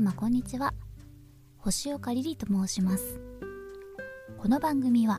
[0.00, 0.72] 様こんにちは。
[1.58, 3.20] 星岡リリと申します。
[4.38, 5.18] この番組は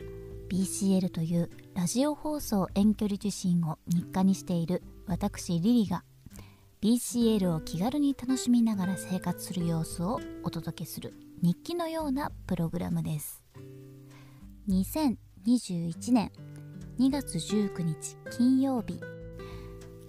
[0.49, 6.03] BCL というラジオ放送遠距離受信を日課にしている私リリが
[6.81, 11.13] BCL を気軽に楽しみながら生活する様子をお届けする
[11.43, 13.43] 日記のようなプログラムです。
[14.67, 16.31] 2021年
[16.99, 18.99] 2月19日金曜日。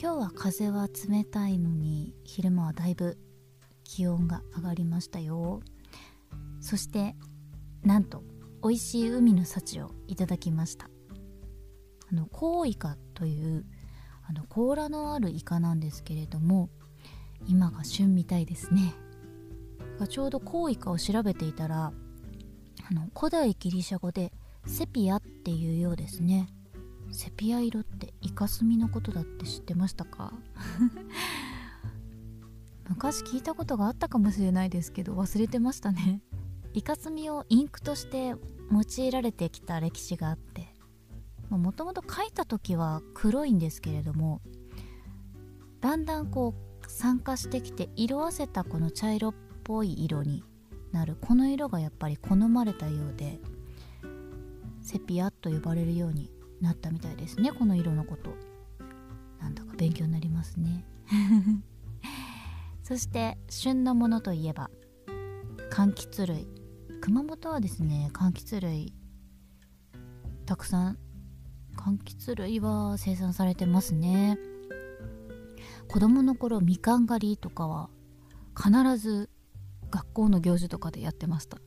[0.01, 3.19] 今日は風は冷たいのに昼間はだいぶ
[3.95, 5.61] 気温が上がりましたよ。
[6.63, 7.15] そして
[7.83, 8.23] なんと
[8.63, 10.89] 美味しい海の幸をいただきました。
[12.11, 13.67] あのコウイカという
[14.27, 16.71] あの甲羅のあるイカなんですけれども
[17.47, 18.95] 今が旬みたいですね。
[20.09, 21.93] ちょうどコウイカを調べていたら
[22.91, 24.33] あの古代ギリシャ語で
[24.65, 26.49] セピアっていうようですね。
[27.11, 30.33] セピア色ってイカスミのことだって知ってましたか？
[32.93, 36.21] 昔聞いたことがあったかもしれないですけど忘れてましたね。
[36.75, 38.35] イカスミをインクとして
[38.71, 40.75] 用いられてきた歴史があって。
[41.49, 44.41] もともと書いた時は黒いんですけれども
[45.83, 50.45] だんだんこう酸化してきて色あせたこの茶色っぽい色に
[50.93, 51.17] なる。
[51.21, 53.41] この色がやっぱり好まれたようで
[54.83, 58.35] セピアと呼ばれるようになったみたいですねこの色のこと。
[59.41, 60.85] なんだか勉強になりますね。
[62.83, 64.71] そして旬のものといえば
[65.71, 66.47] 柑橘類。
[67.01, 68.95] 熊本はですね柑橘類
[70.47, 70.99] たくさん
[71.77, 74.39] 柑橘類は生産されてますね。
[75.89, 77.91] 子供の頃みかん狩りとかは
[78.57, 79.31] 必ず
[79.91, 81.59] 学校の行事とかでやってました。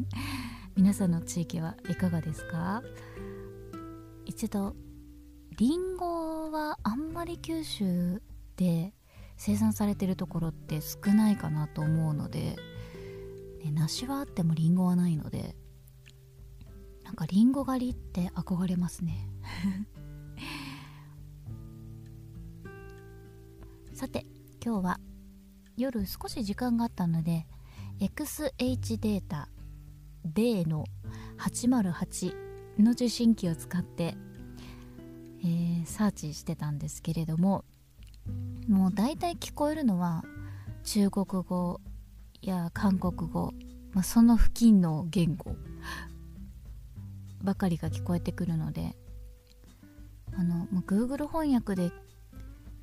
[0.76, 2.82] 皆さんの地域はいかがですか？
[4.24, 4.74] 一度
[5.58, 8.20] りんごはあんまり九州
[8.56, 8.92] で
[9.36, 12.56] 生産されてるところって少ないかなと思うので、
[13.62, 15.54] ね、梨はあってもりんごはないので
[17.04, 19.30] なんかりんご狩りって憧れますね。
[23.94, 24.26] さて
[24.62, 25.00] 今日は
[25.76, 27.46] 夜少し時間があったので
[28.00, 29.48] XH データ
[30.24, 30.84] D の
[31.38, 34.16] 808の受信機を使って、
[35.42, 37.64] えー、サーチしてたんですけれども
[38.68, 40.24] もう大体聞こえるのは
[40.84, 41.80] 中国語
[42.42, 43.52] や韓国語、
[43.92, 45.56] まあ、その付近の言語
[47.42, 48.96] ばかりが聞こえてくるので
[50.34, 51.92] あの Google 翻訳で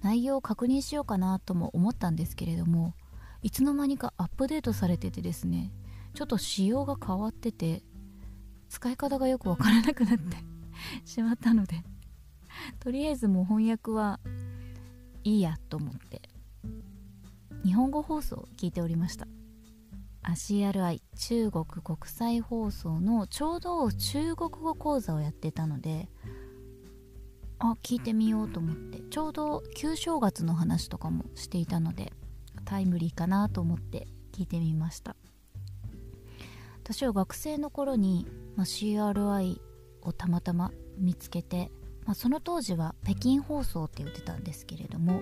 [0.01, 2.93] 内容を確認しようかなとも思ったんですけれども
[3.41, 5.71] いつの間にかアップデートされててですね
[6.13, 7.83] ちょっと仕様が変わってて
[8.69, 10.37] 使い方がよくわからなくなって
[11.05, 11.83] しまったので
[12.79, 14.19] とりあえずもう翻訳は
[15.23, 16.21] いいやと思って。
[17.63, 19.27] 日本語放送を聞いておりました。
[20.23, 26.07] CRI 中国国際放送のちょうど中国語講座をやってたので
[27.59, 29.01] あ聞いてみようと思って。
[29.09, 32.11] ちょうど旧正月の話とかもしていたので
[32.65, 35.15] タイムリーかなと思って聞いてみました。
[36.83, 39.61] 私は学生の頃に、まあ、CRI
[40.01, 41.71] をたまたま見つけて、
[42.05, 45.21] まあ、その当時は北京放送って言ってたんですけれども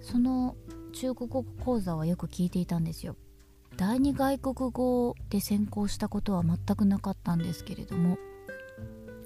[0.00, 0.56] その
[0.92, 3.16] 中国語講座はよく聞いていたんですよ。
[3.76, 8.18] 第二外国語で専攻したことは全くなかったんですけれども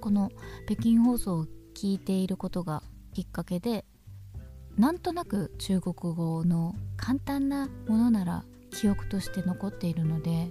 [0.00, 0.31] この
[0.66, 2.82] 北京放送を聞いていることが
[3.15, 3.84] きっかけで
[4.76, 10.50] なんとなく中国語の簡単なものなら記憶として残っているので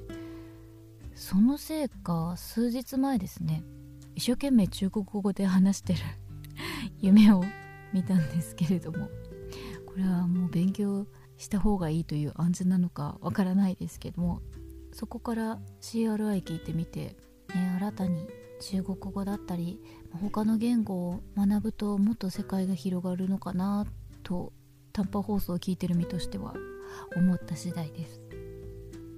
[1.16, 3.64] そのせいか数日前ですね。
[4.16, 6.00] 一生懸命中国語で話してる
[7.00, 7.44] 夢を
[7.94, 9.10] 見たんですけれども
[9.86, 11.08] これはもう勉強
[11.38, 14.42] した方がいいという暗示なのかわからないですけども
[14.94, 17.16] そこから CRI 聞いてみて、
[17.56, 18.28] ね、新たに
[18.62, 19.82] 中国語だったり
[20.12, 23.86] 他の言語を学ぶともっと世界が広がるのかな
[24.22, 24.54] と
[24.94, 26.54] 短波放送を聞いてる身としては
[27.16, 28.22] 思った次第です。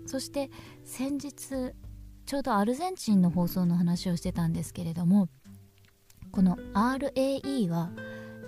[0.05, 0.49] そして
[0.83, 1.73] 先日
[2.25, 5.29] ちょうどアルゼンチンの放送の話をしてたんですけれども
[6.31, 7.91] この RAE は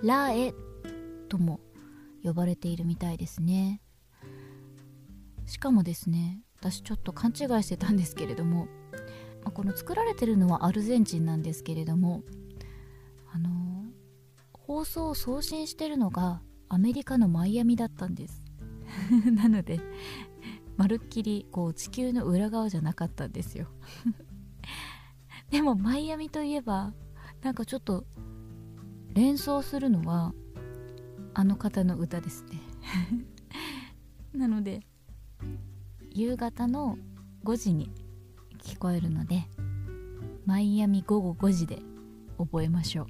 [0.02, 0.52] ラエ
[1.28, 1.60] とも
[2.24, 3.80] 呼ばれているみたいですね。
[5.46, 8.68] しかもですね私ちょっと勘違いしてたんですけれども
[9.54, 12.22] この作られてるのはアルゼンチンなんですけれども
[13.32, 13.84] あの
[14.52, 18.42] 放送を送信してるのがアメリカのマイアミだったんです。
[19.32, 19.80] なので
[20.78, 23.66] まるっきりこう地球の裏側じゃなかったんですよ。
[25.50, 26.94] でもマイアミといえば
[27.42, 28.06] なんかちょっと
[29.12, 30.32] 連想するのは
[31.34, 32.60] あの方の歌ですね。
[34.32, 34.86] なので
[36.12, 36.96] 夕方の
[37.42, 37.90] 5時に
[38.58, 39.48] 聞こえるので
[40.46, 41.82] マイアミ午後5時で
[42.38, 43.06] 覚えましょう。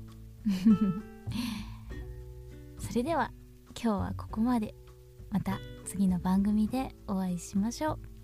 [2.80, 3.30] それでは
[3.78, 4.74] 今日はここまで。
[5.30, 8.17] また次の番組でお会いしましょう。